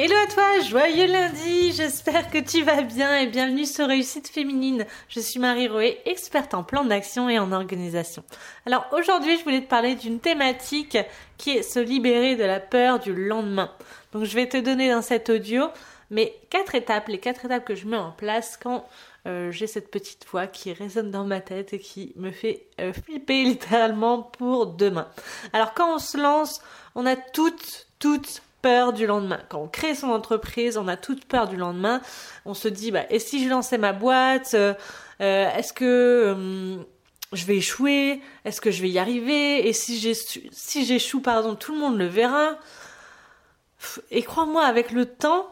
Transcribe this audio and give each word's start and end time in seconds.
Hello 0.00 0.14
à 0.14 0.32
toi, 0.32 0.60
joyeux 0.60 1.08
lundi, 1.08 1.72
j'espère 1.72 2.30
que 2.30 2.38
tu 2.38 2.62
vas 2.62 2.82
bien 2.82 3.18
et 3.18 3.26
bienvenue 3.26 3.66
sur 3.66 3.88
Réussite 3.88 4.28
Féminine. 4.28 4.86
Je 5.08 5.18
suis 5.18 5.40
Marie 5.40 5.66
Roé, 5.66 6.00
experte 6.04 6.54
en 6.54 6.62
plan 6.62 6.84
d'action 6.84 7.28
et 7.28 7.40
en 7.40 7.50
organisation. 7.50 8.22
Alors 8.64 8.86
aujourd'hui 8.92 9.36
je 9.36 9.42
voulais 9.42 9.60
te 9.60 9.66
parler 9.66 9.96
d'une 9.96 10.20
thématique 10.20 10.96
qui 11.36 11.50
est 11.50 11.62
se 11.62 11.80
libérer 11.80 12.36
de 12.36 12.44
la 12.44 12.60
peur 12.60 13.00
du 13.00 13.12
lendemain. 13.12 13.72
Donc 14.12 14.22
je 14.22 14.36
vais 14.36 14.48
te 14.48 14.56
donner 14.56 14.88
dans 14.88 15.02
cet 15.02 15.30
audio 15.30 15.64
mes 16.12 16.32
quatre 16.48 16.76
étapes, 16.76 17.08
les 17.08 17.18
quatre 17.18 17.46
étapes 17.46 17.64
que 17.64 17.74
je 17.74 17.88
mets 17.88 17.96
en 17.96 18.12
place 18.12 18.56
quand 18.56 18.86
euh, 19.26 19.50
j'ai 19.50 19.66
cette 19.66 19.90
petite 19.90 20.26
voix 20.30 20.46
qui 20.46 20.72
résonne 20.72 21.10
dans 21.10 21.24
ma 21.24 21.40
tête 21.40 21.72
et 21.72 21.80
qui 21.80 22.12
me 22.14 22.30
fait 22.30 22.68
euh, 22.80 22.92
flipper 22.92 23.42
littéralement 23.42 24.22
pour 24.22 24.68
demain. 24.68 25.08
Alors 25.52 25.74
quand 25.74 25.92
on 25.92 25.98
se 25.98 26.16
lance, 26.16 26.60
on 26.94 27.04
a 27.04 27.16
toutes, 27.16 27.88
toutes 27.98 28.42
peur 28.68 28.92
du 28.92 29.06
lendemain. 29.06 29.40
Quand 29.48 29.62
on 29.62 29.66
crée 29.66 29.94
son 29.94 30.08
entreprise, 30.08 30.76
on 30.76 30.88
a 30.88 30.98
toute 30.98 31.24
peur 31.24 31.48
du 31.48 31.56
lendemain. 31.56 32.02
On 32.44 32.52
se 32.52 32.68
dit, 32.68 32.90
bah, 32.90 33.04
et 33.08 33.18
si 33.18 33.42
je 33.42 33.48
lançais 33.48 33.78
ma 33.78 33.94
boîte 33.94 34.52
euh, 34.52 34.74
euh, 35.22 35.50
Est-ce 35.56 35.72
que 35.72 35.84
euh, 35.86 36.76
je 37.32 37.46
vais 37.46 37.56
échouer? 37.56 38.20
Est-ce 38.44 38.60
que 38.60 38.70
je 38.70 38.82
vais 38.82 38.90
y 38.90 38.98
arriver? 38.98 39.66
Et 39.66 39.72
si 39.72 39.98
j'échoue, 40.84 41.20
pardon, 41.22 41.54
tout 41.54 41.72
le 41.72 41.78
monde 41.78 41.96
le 41.96 42.04
verra. 42.04 42.58
Et 44.10 44.22
crois-moi, 44.22 44.64
avec 44.64 44.92
le 44.92 45.06
temps, 45.06 45.46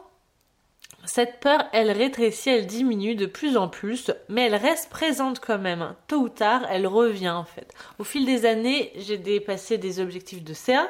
cette 1.05 1.39
peur, 1.39 1.65
elle 1.73 1.89
rétrécit, 1.89 2.51
elle 2.51 2.67
diminue 2.67 3.15
de 3.15 3.25
plus 3.25 3.57
en 3.57 3.67
plus, 3.67 4.11
mais 4.29 4.43
elle 4.43 4.55
reste 4.55 4.91
présente 4.91 5.39
quand 5.39 5.57
même. 5.57 5.95
Tôt 6.07 6.17
ou 6.17 6.29
tard, 6.29 6.67
elle 6.69 6.85
revient 6.85 7.31
en 7.31 7.45
fait. 7.45 7.73
Au 7.97 8.03
fil 8.03 8.27
des 8.27 8.45
années, 8.45 8.91
j'ai 8.95 9.17
dépassé 9.17 9.79
des 9.79 9.99
objectifs 9.99 10.43
de 10.43 10.53
CA, 10.53 10.87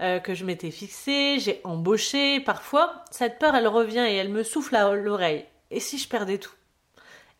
euh, 0.00 0.18
que 0.18 0.34
je 0.34 0.44
m'étais 0.44 0.70
fixé, 0.70 1.38
j'ai 1.38 1.60
embauché. 1.64 2.40
Parfois, 2.40 3.04
cette 3.10 3.38
peur, 3.38 3.54
elle 3.54 3.68
revient 3.68 4.06
et 4.08 4.14
elle 4.14 4.30
me 4.30 4.42
souffle 4.42 4.76
à 4.76 4.94
l'oreille. 4.94 5.44
Et 5.70 5.80
si 5.80 5.98
je 5.98 6.08
perdais 6.08 6.38
tout? 6.38 6.54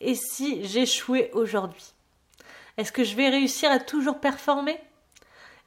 Et 0.01 0.15
si 0.15 0.65
j'échouais 0.65 1.31
aujourd'hui? 1.33 1.93
Est-ce 2.77 2.93
que 2.93 3.05
je 3.05 3.17
vais 3.17 3.29
réussir 3.29 3.71
à 3.71 3.79
toujours 3.79 4.21
performer? 4.21 4.79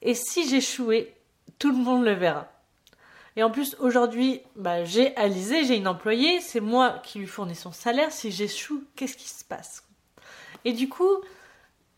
Et 0.01 0.13
si 0.13 0.47
j'échouais, 0.47 1.13
tout 1.59 1.71
le 1.71 1.77
monde 1.77 2.03
le 2.03 2.13
verra. 2.13 2.49
Et 3.35 3.43
en 3.43 3.49
plus, 3.49 3.75
aujourd'hui, 3.79 4.41
bah, 4.55 4.83
j'ai 4.83 5.15
Alizé, 5.15 5.65
j'ai 5.65 5.75
une 5.75 5.87
employée, 5.87 6.39
c'est 6.41 6.59
moi 6.59 7.01
qui 7.03 7.19
lui 7.19 7.27
fournis 7.27 7.55
son 7.55 7.71
salaire. 7.71 8.11
Si 8.11 8.31
j'échoue, 8.31 8.83
qu'est-ce 8.95 9.17
qui 9.17 9.29
se 9.29 9.43
passe? 9.43 9.83
Et 10.65 10.73
du 10.73 10.87
coup, 10.87 11.17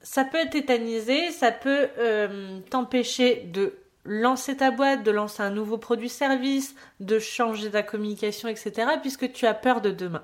ça 0.02 0.24
peut 0.24 0.48
tétaniser, 0.50 1.32
ça 1.32 1.52
peut 1.52 1.90
euh, 1.98 2.60
t'empêcher 2.70 3.42
de 3.48 3.78
lancer 4.06 4.58
ta 4.58 4.72
boîte, 4.72 5.04
de 5.04 5.12
lancer 5.12 5.42
un 5.42 5.50
nouveau 5.50 5.78
produit-service, 5.78 6.76
de 7.00 7.20
changer 7.20 7.72
ta 7.72 7.84
communication, 7.84 8.48
etc., 8.48 8.74
puisque 9.02 9.32
tu 9.32 9.46
as 9.46 9.54
peur 9.54 9.82
de 9.82 9.92
demain. 9.92 10.24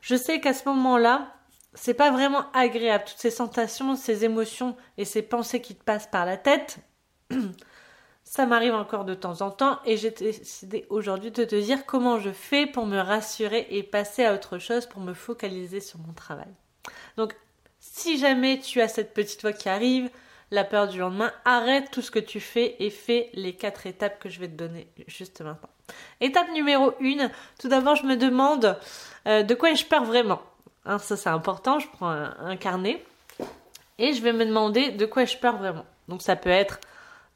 Je 0.00 0.16
sais 0.16 0.40
qu'à 0.40 0.52
ce 0.52 0.68
moment-là, 0.68 1.34
c'est 1.74 1.94
pas 1.94 2.10
vraiment 2.10 2.44
agréable, 2.52 3.04
toutes 3.06 3.18
ces 3.18 3.30
sensations, 3.30 3.94
ces 3.94 4.24
émotions 4.24 4.76
et 4.98 5.04
ces 5.04 5.22
pensées 5.22 5.60
qui 5.60 5.74
te 5.74 5.84
passent 5.84 6.08
par 6.08 6.26
la 6.26 6.36
tête. 6.36 6.78
Ça 8.24 8.46
m'arrive 8.46 8.74
encore 8.74 9.04
de 9.04 9.14
temps 9.14 9.40
en 9.40 9.50
temps 9.50 9.80
et 9.84 9.96
j'ai 9.96 10.10
décidé 10.10 10.86
aujourd'hui 10.88 11.32
de 11.32 11.44
te 11.44 11.56
dire 11.56 11.84
comment 11.84 12.20
je 12.20 12.30
fais 12.30 12.66
pour 12.66 12.86
me 12.86 12.98
rassurer 12.98 13.66
et 13.70 13.82
passer 13.82 14.24
à 14.24 14.34
autre 14.34 14.58
chose, 14.58 14.86
pour 14.86 15.00
me 15.00 15.14
focaliser 15.14 15.80
sur 15.80 15.98
mon 15.98 16.12
travail. 16.12 16.52
Donc, 17.16 17.34
si 17.80 18.18
jamais 18.18 18.60
tu 18.60 18.80
as 18.80 18.88
cette 18.88 19.14
petite 19.14 19.40
voix 19.40 19.52
qui 19.52 19.68
arrive, 19.68 20.10
la 20.50 20.64
peur 20.64 20.88
du 20.88 20.98
lendemain, 20.98 21.32
arrête 21.44 21.90
tout 21.90 22.02
ce 22.02 22.10
que 22.10 22.18
tu 22.18 22.40
fais 22.40 22.76
et 22.80 22.90
fais 22.90 23.30
les 23.34 23.54
quatre 23.54 23.86
étapes 23.86 24.18
que 24.18 24.28
je 24.28 24.40
vais 24.40 24.48
te 24.48 24.54
donner 24.54 24.88
juste 25.06 25.40
maintenant. 25.40 25.68
Étape 26.20 26.50
numéro 26.52 26.92
1, 27.02 27.30
tout 27.58 27.68
d'abord 27.68 27.96
je 27.96 28.04
me 28.06 28.16
demande 28.16 28.78
euh, 29.26 29.42
de 29.42 29.54
quoi 29.54 29.70
ai-je 29.70 29.86
peur 29.86 30.04
vraiment? 30.04 30.40
Hein, 30.84 30.98
Ça 30.98 31.16
c'est 31.16 31.28
important, 31.28 31.78
je 31.78 31.88
prends 31.88 32.10
un, 32.10 32.56
carnet 32.56 33.02
et 33.98 34.12
je 34.12 34.22
vais 34.22 34.32
me 34.32 34.44
demander 34.44 34.90
de 34.90 35.06
quoi 35.06 35.22
ai-je 35.22 35.38
peur 35.38 35.56
vraiment. 35.56 35.84
Donc 36.08 36.22
ça 36.22 36.36
peut 36.36 36.50
être 36.50 36.80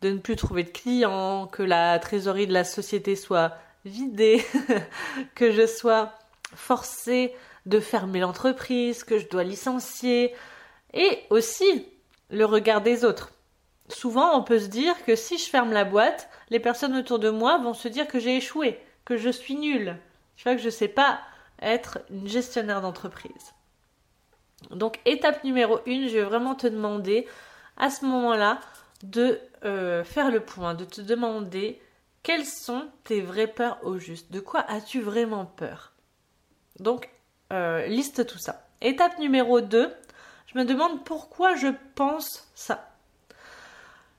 de 0.02 0.10
ne 0.10 0.18
plus 0.18 0.36
trouver 0.36 0.64
de 0.64 0.70
clients, 0.70 1.46
que 1.46 1.62
la 1.62 1.98
trésorerie 1.98 2.46
de 2.46 2.52
la 2.52 2.64
société 2.64 3.16
soit 3.16 3.56
vidée, 3.84 4.44
que 5.34 5.50
je 5.50 5.66
sois 5.66 6.12
forcée 6.54 7.34
de 7.66 7.80
fermer 7.80 8.20
l'entreprise, 8.20 9.04
que 9.04 9.18
je 9.18 9.28
dois 9.28 9.44
licencier, 9.44 10.34
et 10.92 11.20
aussi 11.30 11.86
le 12.30 12.44
regard 12.44 12.80
des 12.80 13.04
autres. 13.04 13.32
Souvent, 13.88 14.38
on 14.38 14.42
peut 14.42 14.58
se 14.58 14.68
dire 14.68 15.04
que 15.04 15.14
si 15.14 15.38
je 15.38 15.48
ferme 15.48 15.72
la 15.72 15.84
boîte, 15.84 16.28
les 16.50 16.60
personnes 16.60 16.96
autour 16.96 17.18
de 17.18 17.30
moi 17.30 17.58
vont 17.58 17.74
se 17.74 17.88
dire 17.88 18.06
que 18.06 18.18
j'ai 18.18 18.36
échoué, 18.36 18.80
que 19.04 19.16
je 19.16 19.30
suis 19.30 19.56
nulle. 19.56 19.98
Tu 20.36 20.44
vois 20.44 20.54
que 20.54 20.60
je 20.60 20.66
ne 20.66 20.70
sais 20.70 20.88
pas 20.88 21.20
être 21.60 21.98
une 22.10 22.26
gestionnaire 22.26 22.80
d'entreprise. 22.80 23.52
Donc, 24.70 25.00
étape 25.04 25.44
numéro 25.44 25.80
une, 25.86 26.08
je 26.08 26.14
vais 26.14 26.24
vraiment 26.24 26.54
te 26.54 26.66
demander 26.66 27.26
à 27.76 27.90
ce 27.90 28.04
moment-là 28.06 28.60
de 29.02 29.38
euh, 29.64 30.02
faire 30.04 30.30
le 30.30 30.40
point, 30.40 30.74
de 30.74 30.84
te 30.84 31.00
demander 31.00 31.80
quelles 32.22 32.46
sont 32.46 32.86
tes 33.04 33.20
vraies 33.20 33.46
peurs 33.46 33.78
au 33.82 33.98
juste. 33.98 34.32
De 34.32 34.40
quoi 34.40 34.60
as-tu 34.68 35.00
vraiment 35.00 35.44
peur? 35.44 35.92
Donc, 36.78 37.10
euh, 37.52 37.86
liste 37.86 38.26
tout 38.26 38.38
ça. 38.38 38.66
Étape 38.80 39.18
numéro 39.18 39.60
2, 39.60 39.92
je 40.54 40.60
me 40.60 40.64
demande 40.64 41.04
pourquoi 41.04 41.56
je 41.56 41.68
pense 41.94 42.48
ça. 42.54 42.90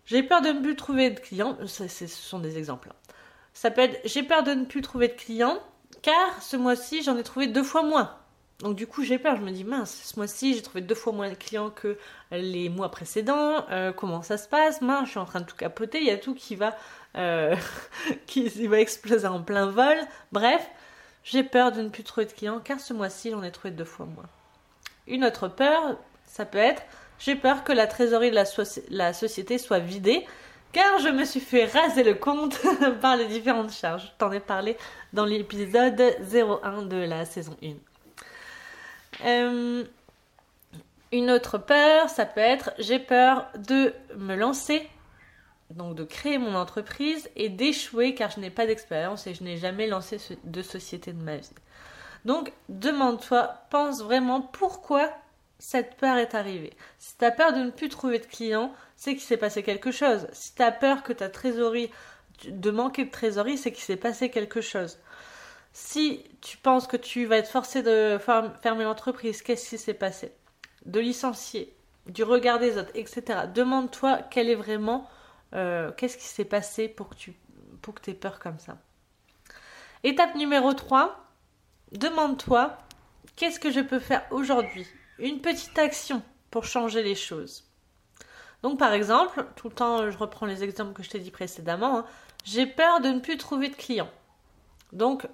J'ai 0.06 0.22
peur 0.22 0.42
de 0.42 0.50
ne 0.50 0.62
plus 0.62 0.76
trouver 0.76 1.10
de 1.10 1.20
clients. 1.20 1.58
ce 1.66 2.08
sont 2.08 2.40
des 2.40 2.58
exemples. 2.58 2.90
Hein. 2.92 3.14
Ça 3.54 3.72
peut 3.72 3.90
j'ai 4.04 4.22
peur 4.24 4.44
de 4.44 4.52
ne 4.52 4.66
plus 4.66 4.82
trouver 4.82 5.08
de 5.08 5.14
clients 5.14 5.60
car 6.02 6.42
ce 6.42 6.58
mois-ci 6.58 7.04
j'en 7.04 7.18
ai 7.18 7.24
trouvé 7.24 7.48
deux 7.48 7.64
fois 7.64 7.84
moins. 7.84 8.16
Donc 8.60 8.76
du 8.76 8.86
coup 8.86 9.04
j'ai 9.04 9.18
peur, 9.18 9.36
je 9.38 9.42
me 9.42 9.52
dis 9.52 9.64
mince, 9.64 9.94
ce 10.04 10.18
mois-ci 10.18 10.54
j'ai 10.54 10.62
trouvé 10.62 10.82
deux 10.82 10.96
fois 10.96 11.14
moins 11.14 11.30
de 11.30 11.36
clients 11.36 11.70
que 11.70 11.98
les 12.32 12.70
mois 12.70 12.92
précédents, 12.92 13.66
euh, 13.70 13.92
comment 13.92 14.22
ça 14.22 14.38
se 14.38 14.48
passe? 14.48 14.82
Mince, 14.82 15.06
je 15.06 15.12
suis 15.12 15.20
en 15.20 15.26
train 15.26 15.42
de 15.42 15.46
tout 15.46 15.56
capoter, 15.56 16.00
il 16.00 16.06
y 16.06 16.12
a 16.12 16.18
tout 16.18 16.36
qui 16.36 16.56
va, 16.56 16.76
euh, 17.18 17.56
qui 18.28 18.68
va 18.68 18.80
exploser 18.80 19.28
en 19.28 19.42
plein 19.42 19.68
vol. 19.68 19.98
Bref, 20.32 20.70
j'ai 21.24 21.44
peur 21.44 21.72
de 21.72 21.82
ne 21.82 21.90
plus 21.90 22.04
trouver 22.04 22.28
de 22.28 22.32
clients 22.32 22.60
car 22.60 22.80
ce 22.80 22.94
mois-ci 22.94 23.32
j'en 23.32 23.44
ai 23.44 23.52
trouvé 23.52 23.72
deux 23.72 23.86
fois 23.86 24.06
moins. 24.06 24.28
Une 25.08 25.24
autre 25.26 25.48
peur, 25.48 25.98
ça 26.36 26.46
peut 26.46 26.58
être 26.58 26.82
j'ai 27.18 27.38
peur 27.38 27.64
que 27.64 27.72
la 27.72 27.88
trésorerie 27.88 28.30
de 28.30 28.36
la, 28.90 29.14
société 29.14 29.58
soit 29.58 29.80
vidée 29.80 30.26
car 30.74 31.00
je 31.00 31.08
me 31.08 31.24
suis 31.24 31.40
fait 31.40 31.64
raser 31.64 32.04
le 32.04 32.14
compte 32.14 32.60
par 33.02 33.16
les 33.16 33.28
différentes 33.28 33.72
charges. 33.72 34.04
Je 34.04 34.18
t'en 34.18 34.34
ai 34.34 34.42
parlé 34.42 34.76
dans 35.14 35.24
l'épisode 35.24 36.02
01 36.34 36.82
de 36.82 36.98
la 36.98 37.24
saison 37.24 37.56
1. 37.64 39.26
Euh, 39.26 39.86
une 41.14 41.32
autre 41.32 41.58
peur, 41.58 42.10
ça 42.10 42.26
peut 42.26 42.42
être 42.42 42.72
j'ai 42.80 43.00
peur 43.00 43.48
de 43.58 43.94
me 44.18 44.36
lancer, 44.36 44.86
donc 45.70 45.96
de 45.96 46.04
créer 46.04 46.38
mon 46.38 46.54
entreprise 46.54 47.30
et 47.38 47.48
d'échouer 47.48 48.14
car 48.14 48.30
je 48.30 48.42
n'ai 48.42 48.50
pas 48.50 48.66
d'expérience 48.66 49.26
et 49.26 49.34
je 49.34 49.44
n'ai 49.46 49.56
jamais 49.56 49.88
lancé 49.88 50.20
de 50.44 50.62
société 50.62 51.14
de 51.14 51.24
ma 51.24 51.38
vie. 51.38 51.50
Donc 52.26 52.52
demande-toi, 52.68 53.54
pense 53.70 54.02
vraiment 54.04 54.42
pourquoi 54.42 55.10
cette 55.60 55.96
peur 55.96 56.18
est 56.18 56.36
arrivée. 56.36 56.74
Si 57.00 57.18
tu 57.18 57.26
as 57.26 57.32
peur 57.32 57.54
de 57.54 57.60
ne 57.60 57.72
plus 57.72 57.90
trouver 57.90 58.20
de 58.20 58.26
clients, 58.26 58.74
c'est 58.96 59.14
qu'il 59.14 59.24
s'est 59.24 59.38
passé 59.38 59.64
quelque 59.64 59.92
chose. 59.92 60.28
Si 60.32 60.54
tu 60.54 60.62
as 60.62 60.72
peur 60.72 61.04
que 61.04 61.14
ta 61.14 61.30
trésorerie, 61.30 61.92
de 62.48 62.72
manquer 62.72 63.06
de 63.06 63.12
trésorerie, 63.12 63.58
c'est 63.58 63.72
qu'il 63.72 63.84
s'est 63.84 63.96
passé 63.96 64.30
quelque 64.30 64.62
chose. 64.62 65.00
Si 65.74 66.24
tu 66.42 66.58
penses 66.58 66.88
que 66.88 66.98
tu 66.98 67.26
vas 67.26 67.38
être 67.38 67.50
forcé 67.50 67.84
de 67.84 68.18
fermer 68.62 68.84
l'entreprise, 68.84 69.42
qu'est-ce 69.42 69.70
qui 69.70 69.78
s'est 69.78 69.94
passé? 69.94 70.34
De 70.86 71.00
licencier, 71.00 71.76
du 72.06 72.24
regard 72.24 72.60
des 72.60 72.78
autres, 72.78 72.92
etc. 72.94 73.42
Demande-toi 73.54 74.20
quel 74.30 74.50
est 74.50 74.56
vraiment, 74.56 75.10
euh, 75.54 75.92
qu'est-ce 75.92 76.18
qui 76.18 76.26
s'est 76.26 76.46
passé 76.46 76.88
pour 76.88 77.10
que 77.10 77.16
tu 77.16 77.36
aies 78.08 78.14
peur 78.14 78.40
comme 78.40 78.60
ça. 78.60 78.78
Étape 80.04 80.36
numéro 80.36 80.74
3, 80.74 81.26
demande-toi 81.92 82.78
qu'est-ce 83.36 83.60
que 83.60 83.72
je 83.72 83.82
peux 83.82 84.00
faire 84.00 84.26
aujourd'hui 84.32 84.86
une 85.20 85.42
petite 85.42 85.78
action 85.78 86.22
pour 86.52 86.66
changer 86.66 87.04
les 87.04 87.16
choses. 87.16 87.64
Donc 88.64 88.80
par 88.80 88.94
exemple, 88.94 89.46
tout 89.56 89.70
le 89.70 89.76
temps 89.76 90.10
je 90.10 90.18
reprends 90.18 90.46
les 90.46 90.64
exemples 90.64 90.94
que 90.94 91.04
je 91.04 91.10
t'ai 91.10 91.20
dit 91.20 91.32
précédemment, 91.32 92.00
hein, 92.00 92.06
j'ai 92.44 92.66
peur 92.66 93.02
de 93.02 93.10
ne 93.10 93.20
plus 93.20 93.38
trouver 93.38 93.70
de 93.70 93.76
clients. 93.76 94.12
Donc 94.94 95.28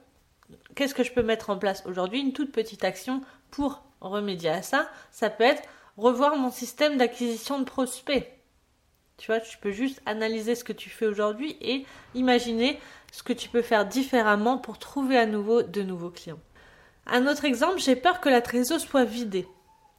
qu'est-ce 0.76 0.96
que 0.96 1.04
je 1.04 1.12
peux 1.12 1.24
mettre 1.24 1.50
en 1.50 1.58
place 1.58 1.84
aujourd'hui? 1.86 2.20
Une 2.20 2.34
toute 2.34 2.52
petite 2.52 2.84
action 2.84 3.22
pour 3.52 3.84
remédier 4.02 4.50
à 4.50 4.62
ça. 4.62 4.90
Ça 5.12 5.30
peut 5.30 5.44
être 5.44 5.64
revoir 5.98 6.36
mon 6.36 6.52
système 6.52 6.98
d'acquisition 6.98 7.60
de 7.60 7.66
prospects. 7.66 8.28
Tu 9.18 9.28
vois, 9.28 9.40
tu 9.40 9.58
peux 9.60 9.72
juste 9.72 10.02
analyser 10.06 10.56
ce 10.56 10.64
que 10.64 10.74
tu 10.74 10.90
fais 10.90 11.06
aujourd'hui 11.06 11.56
et 11.62 11.86
imaginer 12.16 12.80
ce 13.12 13.22
que 13.22 13.34
tu 13.34 13.50
peux 13.50 13.62
faire 13.62 13.86
différemment 13.86 14.58
pour 14.58 14.80
trouver 14.80 15.18
à 15.18 15.28
nouveau 15.28 15.62
de 15.62 15.84
nouveaux 15.84 16.10
clients. 16.10 16.40
Un 17.06 17.28
autre 17.28 17.46
exemple, 17.46 17.78
j'ai 17.80 17.96
peur 17.96 18.20
que 18.20 18.30
la 18.30 18.42
trésorerie 18.42 18.82
soit 18.82 19.04
vidée. 19.04 19.48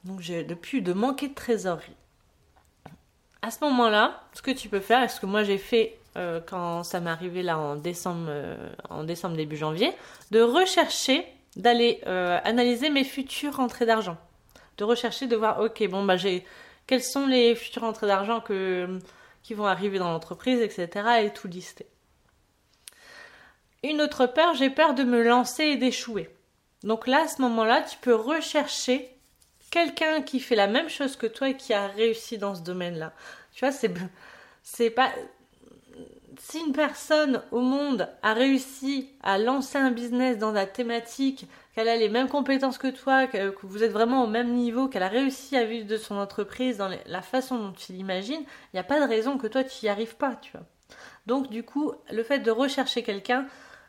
Donc 0.04 0.20
j'ai 0.20 0.44
depuis 0.44 0.82
de 0.82 0.92
manquer 0.92 1.28
de 1.28 1.34
trésorerie. 1.34 1.96
à 3.42 3.50
ce 3.50 3.62
moment-là, 3.64 4.22
ce 4.34 4.42
que 4.42 4.50
tu 4.50 4.68
peux 4.68 4.80
faire, 4.80 5.02
et 5.02 5.08
ce 5.08 5.20
que 5.20 5.26
moi 5.26 5.42
j'ai 5.42 5.58
fait 5.58 5.98
euh, 6.16 6.40
quand 6.44 6.84
ça 6.84 7.00
m'est 7.00 7.10
arrivé 7.10 7.42
là 7.42 7.58
en 7.58 7.76
décembre, 7.76 8.26
euh, 8.28 8.68
en 8.90 9.04
décembre 9.04 9.36
début 9.36 9.56
janvier, 9.56 9.92
de 10.30 10.40
rechercher, 10.40 11.26
d'aller 11.56 12.00
euh, 12.06 12.38
analyser 12.44 12.90
mes 12.90 13.04
futures 13.04 13.56
rentrées 13.56 13.86
d'argent, 13.86 14.18
de 14.78 14.84
rechercher, 14.84 15.26
de 15.26 15.36
voir, 15.36 15.60
ok, 15.60 15.88
bon 15.88 16.04
bah 16.04 16.16
j'ai, 16.16 16.44
quelles 16.86 17.02
sont 17.02 17.26
les 17.26 17.54
futures 17.54 17.82
rentrées 17.82 18.06
d'argent 18.06 18.42
qui 19.42 19.54
vont 19.54 19.66
arriver 19.66 19.98
dans 19.98 20.10
l'entreprise, 20.10 20.60
etc. 20.60 21.22
et 21.22 21.30
tout 21.30 21.48
lister. 21.48 21.86
Une 23.82 24.00
autre 24.00 24.26
peur, 24.26 24.54
j'ai 24.54 24.70
peur 24.70 24.94
de 24.94 25.02
me 25.02 25.22
lancer 25.22 25.64
et 25.64 25.76
d'échouer. 25.76 26.30
Donc 26.84 27.06
là, 27.06 27.22
à 27.22 27.28
ce 27.28 27.40
moment-là, 27.42 27.82
tu 27.82 27.96
peux 27.98 28.14
rechercher 28.14 29.08
quelqu'un 29.72 30.20
qui 30.20 30.38
fait 30.38 30.54
la 30.54 30.68
même 30.68 30.88
chose 30.88 31.16
que 31.16 31.26
toi 31.26 31.48
et 31.48 31.56
qui 31.56 31.72
a 31.72 31.88
réussi 31.88 32.38
dans 32.38 32.54
ce 32.54 32.60
domaine-là. 32.60 33.12
Tu 33.52 33.64
vois, 33.64 33.72
c'est 34.62 34.90
pas 34.90 35.10
si 36.38 36.58
une 36.60 36.72
personne 36.72 37.42
au 37.50 37.60
monde 37.60 38.08
a 38.22 38.34
réussi 38.34 39.08
à 39.22 39.38
lancer 39.38 39.78
un 39.78 39.90
business 39.90 40.38
dans 40.38 40.52
la 40.52 40.66
thématique, 40.66 41.46
qu'elle 41.74 41.88
a 41.88 41.96
les 41.96 42.10
mêmes 42.10 42.28
compétences 42.28 42.76
que 42.76 42.88
toi, 42.88 43.26
que, 43.26 43.54
vous 43.62 43.82
êtes 43.82 43.92
vraiment 43.92 44.24
au 44.24 44.26
même 44.26 44.52
niveau, 44.52 44.88
qu'elle 44.88 45.02
a 45.02 45.08
réussi 45.08 45.56
à 45.56 45.64
vivre 45.64 45.86
de 45.86 45.96
son 45.96 46.16
entreprise 46.16 46.76
dans 46.76 46.90
la 47.06 47.22
façon 47.22 47.58
dont 47.58 47.72
tu 47.72 47.92
l'imagines, 47.92 48.42
il 48.42 48.74
n'y 48.74 48.80
a 48.80 48.84
pas 48.84 49.00
de 49.00 49.08
raison 49.08 49.38
que 49.38 49.46
toi 49.46 49.64
tu 49.64 49.86
n'y 49.86 49.88
arrives 49.88 50.16
pas, 50.16 50.36
tu 50.36 50.52
vois. 50.52 50.66
Donc 51.26 51.48
du 51.48 51.62
coup, 51.62 51.92
le 52.10 52.22
fait 52.22 52.40
de 52.40 52.50
rechercher 52.50 53.02
quelqu'un, 53.02 53.46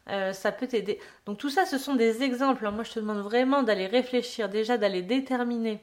euh, 0.10 0.34
ça 0.34 0.52
peut 0.52 0.68
t'aider. 0.68 1.00
Donc 1.26 1.38
tout 1.38 1.50
ça, 1.50 1.66
ce 1.66 1.78
sont 1.78 1.96
des 1.96 2.24
exemples. 2.24 2.70
Moi, 2.70 2.84
je 2.84 2.92
te 2.92 3.00
demande 3.00 3.22
vraiment 3.22 3.64
d'aller 3.64 3.88
réfléchir, 3.88 4.50
déjà 4.50 4.78
d'aller 4.78 5.02
déterminer 5.02 5.82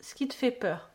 ce 0.00 0.14
qui 0.14 0.28
te 0.28 0.34
fait 0.34 0.50
peur. 0.50 0.90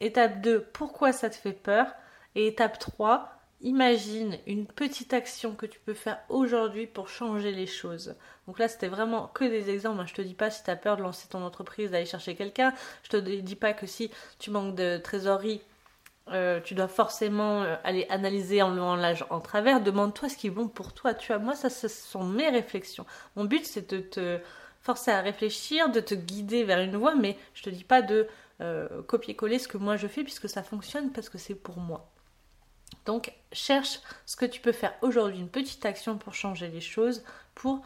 Étape 0.00 0.40
2, 0.40 0.66
pourquoi 0.72 1.12
ça 1.12 1.30
te 1.30 1.36
fait 1.36 1.52
peur? 1.52 1.86
Et 2.34 2.46
étape 2.46 2.78
3, 2.78 3.40
imagine 3.60 4.38
une 4.46 4.66
petite 4.66 5.12
action 5.12 5.54
que 5.54 5.66
tu 5.66 5.78
peux 5.80 5.94
faire 5.94 6.18
aujourd'hui 6.28 6.86
pour 6.86 7.08
changer 7.08 7.52
les 7.52 7.66
choses. 7.66 8.14
Donc 8.46 8.58
là, 8.58 8.68
c'était 8.68 8.88
vraiment 8.88 9.28
que 9.28 9.44
des 9.44 9.70
exemples. 9.70 10.06
Je 10.06 10.14
te 10.14 10.22
dis 10.22 10.34
pas 10.34 10.50
si 10.50 10.64
tu 10.64 10.70
as 10.70 10.76
peur 10.76 10.96
de 10.96 11.02
lancer 11.02 11.28
ton 11.28 11.42
entreprise, 11.42 11.90
d'aller 11.90 12.06
chercher 12.06 12.34
quelqu'un. 12.34 12.72
Je 13.02 13.10
te 13.10 13.16
dis 13.16 13.56
pas 13.56 13.72
que 13.72 13.86
si 13.86 14.10
tu 14.38 14.50
manques 14.50 14.74
de 14.74 14.98
trésorerie, 14.98 15.62
euh, 16.32 16.60
tu 16.60 16.74
dois 16.74 16.86
forcément 16.86 17.62
euh, 17.62 17.74
aller 17.82 18.06
analyser 18.08 18.62
en 18.62 18.94
l'âge 18.94 19.24
en 19.30 19.40
travers. 19.40 19.80
Demande-toi 19.80 20.28
ce 20.28 20.36
qui 20.36 20.46
est 20.46 20.50
bon 20.50 20.68
pour 20.68 20.92
toi. 20.92 21.12
Tu 21.12 21.28
vois, 21.28 21.38
moi, 21.38 21.54
ça, 21.54 21.70
ce 21.70 21.88
sont 21.88 22.24
mes 22.24 22.48
réflexions. 22.48 23.04
Mon 23.36 23.44
but, 23.44 23.64
c'est 23.64 23.90
de 23.90 24.00
te 24.00 24.38
forcer 24.80 25.10
à 25.10 25.20
réfléchir, 25.20 25.90
de 25.90 26.00
te 26.00 26.14
guider 26.14 26.62
vers 26.62 26.80
une 26.80 26.96
voie, 26.96 27.14
mais 27.14 27.36
je 27.54 27.62
te 27.62 27.70
dis 27.70 27.84
pas 27.84 28.00
de 28.00 28.28
euh, 28.60 29.02
copier-coller 29.02 29.58
ce 29.58 29.68
que 29.68 29.76
moi 29.76 29.96
je 29.96 30.06
fais 30.06 30.22
puisque 30.22 30.48
ça 30.48 30.62
fonctionne 30.62 31.10
parce 31.12 31.28
que 31.28 31.38
c'est 31.38 31.54
pour 31.54 31.78
moi. 31.78 32.10
Donc, 33.06 33.32
cherche 33.52 34.00
ce 34.24 34.36
que 34.36 34.46
tu 34.46 34.60
peux 34.60 34.72
faire 34.72 34.94
aujourd'hui, 35.02 35.40
une 35.40 35.48
petite 35.48 35.84
action 35.84 36.16
pour 36.16 36.34
changer 36.34 36.68
les 36.68 36.80
choses, 36.80 37.24
pour 37.54 37.82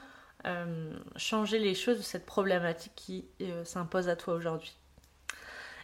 changer 1.17 1.59
les 1.59 1.75
choses 1.75 1.97
de 1.97 2.03
cette 2.03 2.27
problématique 2.27 2.93
qui 2.95 3.25
s'impose 3.65 4.11
à 4.11 4.17
toi 4.17 4.35
aujourd'hui. 4.35 4.77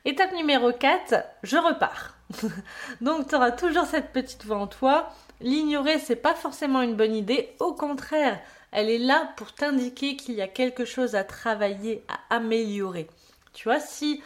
Étape 0.05 0.33
numéro 0.33 0.71
4, 0.71 1.15
je 1.43 1.57
repars. 1.57 2.20
Donc 3.01 3.29
tu 3.29 3.35
auras 3.35 3.53
toujours 3.53 3.87
cette 3.87 4.13
petite 4.13 4.45
voix 4.45 4.59
en 4.59 4.67
toi. 4.67 5.11
L'ignorer, 5.41 5.99
c'est 5.99 6.17
pas 6.17 6.35
forcément 6.35 6.83
une 6.83 6.97
bonne 6.97 7.15
idée. 7.15 7.55
Au 7.59 7.73
contraire, 7.73 8.39
elle 8.73 8.91
est 8.91 8.99
là 8.99 9.33
pour 9.37 9.53
t'indiquer 9.53 10.17
qu'il 10.17 10.35
y 10.35 10.43
a 10.43 10.49
quelque 10.49 10.85
chose 10.85 11.15
à 11.15 11.25
travailler, 11.25 12.05
à 12.09 12.37
améliorer. 12.37 13.09
Tu 13.53 13.65
vois, 13.65 13.81
si 13.81 14.23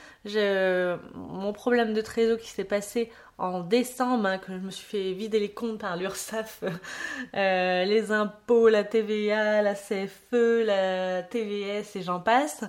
mon 1.14 1.52
problème 1.52 1.94
de 1.94 2.00
trésor 2.00 2.38
qui 2.38 2.48
s'est 2.48 2.64
passé 2.64 3.10
en 3.38 3.60
décembre, 3.60 4.26
hein, 4.26 4.38
que 4.38 4.52
je 4.52 4.58
me 4.58 4.70
suis 4.70 4.86
fait 4.86 5.12
vider 5.12 5.40
les 5.40 5.50
comptes 5.50 5.78
par 5.80 5.96
l'URSSAF, 5.96 6.62
euh, 7.34 7.84
les 7.84 8.12
impôts, 8.12 8.68
la 8.68 8.84
TVA, 8.84 9.62
la 9.62 9.74
CFE, 9.74 10.64
la 10.64 11.22
TVS 11.22 11.96
et 11.96 12.02
j'en 12.02 12.20
passe, 12.20 12.64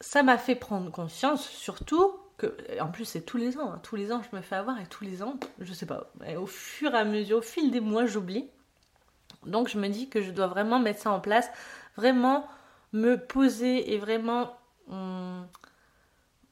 ça 0.00 0.22
m'a 0.22 0.38
fait 0.38 0.56
prendre 0.56 0.90
conscience 0.90 1.48
surtout 1.48 2.12
en 2.80 2.88
plus 2.88 3.04
c'est 3.04 3.22
tous 3.22 3.36
les 3.36 3.58
ans, 3.58 3.72
hein, 3.72 3.80
tous 3.82 3.96
les 3.96 4.12
ans 4.12 4.22
je 4.30 4.36
me 4.36 4.42
fais 4.42 4.56
avoir 4.56 4.80
et 4.80 4.86
tous 4.86 5.04
les 5.04 5.22
ans, 5.22 5.38
je 5.60 5.72
sais 5.72 5.86
pas, 5.86 6.10
au 6.36 6.46
fur 6.46 6.94
et 6.94 6.98
à 6.98 7.04
mesure, 7.04 7.38
au 7.38 7.42
fil 7.42 7.70
des 7.70 7.80
mois 7.80 8.06
j'oublie. 8.06 8.48
Donc 9.46 9.68
je 9.68 9.78
me 9.78 9.88
dis 9.88 10.08
que 10.08 10.22
je 10.22 10.30
dois 10.30 10.46
vraiment 10.46 10.78
mettre 10.78 11.00
ça 11.00 11.10
en 11.10 11.20
place, 11.20 11.48
vraiment 11.96 12.46
me 12.92 13.16
poser 13.16 13.92
et 13.92 13.98
vraiment 13.98 14.56
hum, 14.88 15.46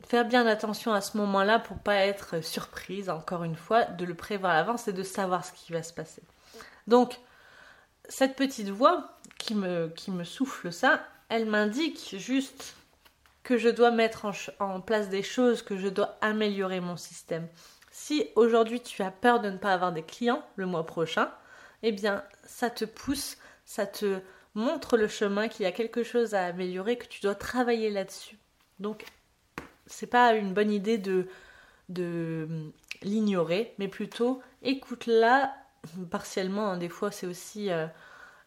faire 0.06 0.24
bien 0.24 0.46
attention 0.46 0.92
à 0.92 1.00
ce 1.00 1.16
moment-là 1.16 1.58
pour 1.58 1.78
pas 1.78 1.96
être 1.96 2.44
surprise, 2.44 3.08
encore 3.08 3.44
une 3.44 3.56
fois, 3.56 3.84
de 3.84 4.04
le 4.04 4.14
prévoir 4.14 4.52
à 4.52 4.56
l'avance 4.56 4.88
et 4.88 4.92
de 4.92 5.02
savoir 5.02 5.44
ce 5.44 5.52
qui 5.52 5.72
va 5.72 5.82
se 5.82 5.92
passer. 5.92 6.22
Donc 6.86 7.18
cette 8.08 8.36
petite 8.36 8.68
voix 8.68 9.18
qui 9.38 9.54
me 9.54 10.24
souffle 10.24 10.72
ça, 10.72 11.00
elle 11.28 11.46
m'indique 11.46 12.14
juste 12.18 12.76
que 13.42 13.58
je 13.58 13.68
dois 13.68 13.90
mettre 13.90 14.26
en, 14.60 14.80
place 14.80 15.08
des 15.08 15.22
choses, 15.22 15.62
que 15.62 15.76
je 15.76 15.88
dois 15.88 16.16
améliorer 16.20 16.80
mon 16.80 16.96
système. 16.96 17.48
Si 17.90 18.28
aujourd'hui 18.36 18.80
tu 18.80 19.02
as 19.02 19.10
peur 19.10 19.40
de 19.40 19.50
ne 19.50 19.58
pas 19.58 19.74
avoir 19.74 19.92
des 19.92 20.02
clients 20.02 20.44
le 20.56 20.66
mois 20.66 20.86
prochain, 20.86 21.30
eh 21.82 21.92
bien 21.92 22.24
ça 22.44 22.70
te 22.70 22.84
pousse, 22.84 23.36
ça 23.64 23.86
te 23.86 24.20
montre 24.54 24.96
le 24.96 25.08
chemin 25.08 25.48
qu'il 25.48 25.64
y 25.64 25.66
a 25.66 25.72
quelque 25.72 26.02
chose 26.02 26.34
à 26.34 26.46
améliorer, 26.46 26.96
que 26.96 27.06
tu 27.06 27.20
dois 27.20 27.34
travailler 27.34 27.90
là-dessus. 27.90 28.38
Donc 28.78 29.04
c'est 29.86 30.06
pas 30.06 30.34
une 30.34 30.54
bonne 30.54 30.70
idée 30.70 30.98
de, 30.98 31.26
l'ignorer, 33.02 33.74
mais 33.78 33.88
plutôt 33.88 34.40
écoute-la 34.62 35.54
partiellement. 36.10 36.70
Hein. 36.70 36.76
des 36.78 36.88
fois 36.88 37.10
c'est 37.10 37.26
aussi 37.26 37.70
euh, 37.70 37.86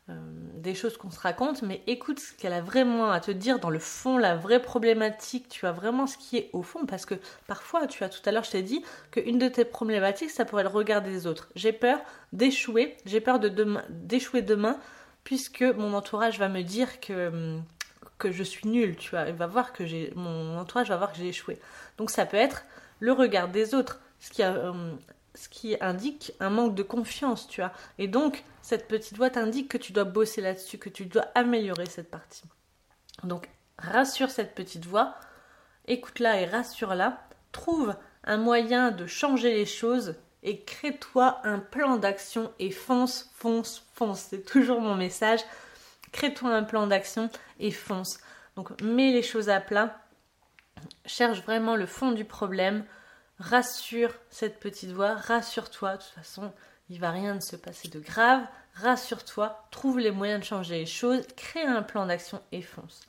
des 0.08 0.76
choses 0.76 0.98
qu'on 0.98 1.10
se 1.10 1.20
raconte, 1.20 1.62
mais 1.62 1.82
écoute 1.88 2.20
ce 2.20 2.34
qu'elle 2.34 2.54
a 2.54 2.62
vraiment 2.62 3.12
à 3.12 3.20
te 3.20 3.32
dire 3.32 3.60
dans 3.60 3.70
le 3.70 3.80
fond, 3.80 4.18
la 4.18 4.36
vraie 4.36 4.62
problématique, 4.62 5.48
tu 5.50 5.66
as 5.66 5.72
vraiment 5.72 6.06
ce 6.06 6.18
qui 6.18 6.38
est 6.38 6.50
au 6.54 6.62
fond, 6.62 6.86
parce 6.86 7.06
que 7.06 7.16
parfois, 7.48 7.88
tu 7.88 8.04
as 8.04 8.10
tout 8.10 8.22
à 8.26 8.32
l'heure, 8.32 8.44
je 8.44 8.52
t'ai 8.52 8.62
dit 8.62 8.84
qu'une 9.12 9.40
de 9.40 9.48
tes 9.48 9.66
problématiques, 9.66 10.30
ça 10.30 10.46
pourrait 10.46 10.64
le 10.64 10.70
regard 10.70 11.02
des 11.02 11.28
autres. 11.28 11.50
J'ai 11.56 11.72
peur 11.72 12.00
d'échouer, 12.34 12.98
j'ai 13.06 13.22
peur 13.22 13.40
de 13.40 13.50
d'échouer 13.90 14.42
demain, 14.42 14.80
puisque 15.24 15.62
mon 15.62 15.94
entourage 15.94 16.40
va 16.40 16.50
me 16.50 16.62
dire 16.62 17.00
que 17.00 17.28
hum, 17.30 17.64
que 18.18 18.32
je 18.32 18.44
suis 18.44 18.68
nulle, 18.68 18.96
tu 18.96 19.10
vois, 19.12 19.28
il 19.28 19.36
va 19.36 19.48
voir 19.48 19.74
que 19.74 19.86
j'ai 19.86 20.14
mon 20.16 20.58
entourage 20.58 20.90
va 20.90 20.98
voir 20.98 21.12
que 21.12 21.18
j'ai 21.18 21.30
échoué. 21.30 21.60
Donc 21.98 22.12
ça 22.12 22.26
peut 22.26 22.38
être 22.38 22.64
le 23.00 23.12
regard 23.12 23.50
des 23.50 23.74
autres, 23.74 24.00
ce 24.20 24.32
qui 24.32 24.44
a 24.44 24.70
hum, 24.70 24.98
ce 25.36 25.50
qui 25.50 25.76
indique 25.82 26.34
un 26.40 26.50
manque 26.50 26.76
de 26.76 26.84
confiance, 26.84 27.48
tu 27.48 27.62
vois. 27.62 27.72
Et 27.98 28.08
donc, 28.08 28.44
cette 28.62 28.88
petite 28.88 29.18
voix 29.18 29.30
t'indique 29.30 29.70
que 29.70 29.78
tu 29.78 29.94
dois 29.94 30.04
bosser 30.06 30.42
là-dessus, 30.42 30.78
que 30.78 30.90
tu 30.90 31.06
dois 31.06 31.28
améliorer 31.36 31.86
cette 31.86 32.10
partie. 32.10 32.44
Donc, 33.24 33.50
rassure 33.78 34.32
cette 34.32 34.56
petite 34.56 34.86
voix, 34.86 35.16
écoute-la 35.88 36.42
et 36.42 36.46
rassure-la, 36.46 37.22
trouve 37.52 37.96
un 38.24 38.38
moyen 38.38 38.92
de 38.92 39.06
changer 39.06 39.54
les 39.54 39.66
choses 39.66 40.16
et 40.44 40.62
crée-toi 40.62 41.40
un 41.44 41.60
plan 41.60 41.98
d'action 41.98 42.52
et 42.60 42.72
fonce, 42.72 43.30
fonce, 43.34 43.84
fonce. 43.94 44.28
C'est 44.30 44.46
toujours 44.46 44.80
mon 44.80 44.96
message. 44.96 45.42
Crée-toi 46.12 46.50
un 46.50 46.64
plan 46.64 46.88
d'action 46.88 47.30
et 47.60 47.72
fonce. 47.72 48.20
Donc, 48.56 48.82
mets 48.82 49.12
les 49.12 49.24
choses 49.24 49.50
à 49.50 49.60
plat, 49.60 50.00
cherche 51.06 51.42
vraiment 51.42 51.76
le 51.76 51.86
fond 51.86 52.12
du 52.12 52.26
problème, 52.26 52.86
rassure 53.40 54.14
cette 54.30 54.60
petite 54.60 54.92
voix, 54.92 55.16
rassure-toi, 55.16 55.98
de 55.98 56.02
toute 56.02 56.12
façon, 56.12 56.54
il 56.90 57.00
va 57.00 57.12
rien 57.12 57.40
se 57.42 57.56
passer 57.56 57.88
de 57.90 58.00
grave, 58.00 58.46
rassure-toi, 58.76 59.66
trouve 59.72 60.00
les 60.00 60.12
moyens 60.12 60.42
de 60.42 60.46
changer 60.46 60.80
les 60.80 60.86
choses, 60.86 61.26
crée 61.36 61.64
un 61.64 61.82
plan 61.82 62.06
d'action 62.06 62.42
et 62.52 62.62
fonce. 62.62 63.02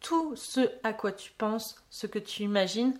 Tout 0.00 0.36
ce 0.36 0.60
à 0.84 0.92
quoi 0.92 1.12
tu 1.12 1.32
penses, 1.32 1.76
ce 1.90 2.06
que 2.06 2.18
tu 2.18 2.42
imagines, 2.44 2.96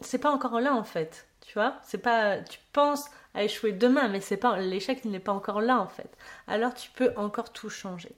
c'est 0.00 0.18
pas 0.18 0.32
encore 0.32 0.60
là 0.60 0.74
en 0.74 0.84
fait. 0.84 1.26
Tu 1.46 1.54
vois, 1.54 1.76
c'est 1.84 1.98
pas 1.98 2.38
tu 2.38 2.58
penses 2.72 3.04
à 3.34 3.44
échouer 3.44 3.72
demain 3.72 4.08
mais 4.08 4.20
c'est 4.20 4.36
pas 4.36 4.58
l'échec 4.58 5.04
n'est 5.04 5.20
pas 5.20 5.32
encore 5.32 5.60
là 5.60 5.78
en 5.78 5.86
fait. 5.86 6.16
Alors 6.48 6.74
tu 6.74 6.90
peux 6.90 7.12
encore 7.16 7.52
tout 7.52 7.70
changer. 7.70 8.14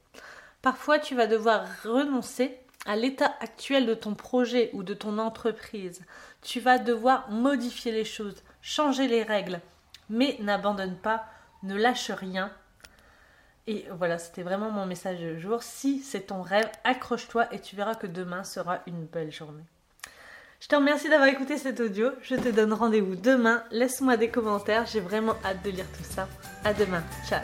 Parfois 0.62 0.98
tu 0.98 1.14
vas 1.14 1.26
devoir 1.26 1.66
renoncer 1.82 2.58
à 2.86 2.96
l'état 2.96 3.34
actuel 3.40 3.86
de 3.86 3.94
ton 3.94 4.14
projet 4.14 4.70
ou 4.72 4.82
de 4.82 4.94
ton 4.94 5.18
entreprise. 5.18 6.02
Tu 6.44 6.60
vas 6.60 6.78
devoir 6.78 7.28
modifier 7.30 7.90
les 7.90 8.04
choses, 8.04 8.44
changer 8.62 9.08
les 9.08 9.24
règles, 9.24 9.60
mais 10.08 10.36
n'abandonne 10.40 10.96
pas, 10.96 11.24
ne 11.64 11.74
lâche 11.74 12.12
rien. 12.12 12.52
Et 13.66 13.86
voilà, 13.90 14.18
c'était 14.18 14.42
vraiment 14.42 14.70
mon 14.70 14.86
message 14.86 15.18
du 15.18 15.40
jour. 15.40 15.62
Si 15.62 16.00
c'est 16.00 16.28
ton 16.28 16.42
rêve, 16.42 16.70
accroche-toi 16.84 17.52
et 17.52 17.60
tu 17.60 17.74
verras 17.74 17.94
que 17.94 18.06
demain 18.06 18.44
sera 18.44 18.80
une 18.86 19.06
belle 19.06 19.32
journée. 19.32 19.64
Je 20.60 20.68
te 20.68 20.76
remercie 20.76 21.08
d'avoir 21.08 21.28
écouté 21.28 21.58
cet 21.58 21.80
audio. 21.80 22.10
Je 22.22 22.36
te 22.36 22.48
donne 22.48 22.72
rendez-vous 22.72 23.16
demain. 23.16 23.64
Laisse-moi 23.70 24.16
des 24.16 24.30
commentaires. 24.30 24.86
J'ai 24.86 25.00
vraiment 25.00 25.36
hâte 25.44 25.62
de 25.62 25.70
lire 25.70 25.86
tout 25.96 26.04
ça. 26.04 26.28
À 26.64 26.72
demain. 26.72 27.02
Ciao. 27.28 27.42